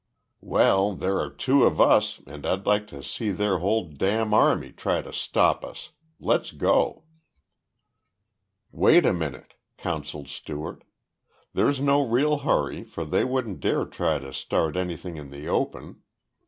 "Well, 0.41 0.95
there 0.95 1.19
are 1.19 1.29
two 1.29 1.63
of 1.63 1.79
us 1.79 2.23
and 2.25 2.43
I'd 2.43 2.65
like 2.65 2.87
to 2.87 3.03
see 3.03 3.29
their 3.29 3.59
whole 3.59 3.85
dam' 3.87 4.33
army 4.33 4.71
try 4.71 5.03
to 5.03 5.13
stop 5.13 5.63
us. 5.63 5.91
Let's 6.19 6.49
go!" 6.51 7.03
"Wait 8.71 9.05
a 9.05 9.13
minute," 9.13 9.53
counseled 9.77 10.27
Stewart. 10.29 10.83
"There's 11.53 11.79
no 11.79 12.01
real 12.03 12.39
hurry, 12.39 12.83
for 12.83 13.05
they 13.05 13.23
wouldn't 13.23 13.59
dare 13.59 13.85
try 13.85 14.17
to 14.17 14.33
start 14.33 14.75
anything 14.75 15.17
in 15.17 15.29
the 15.29 15.47
open. 15.47 16.01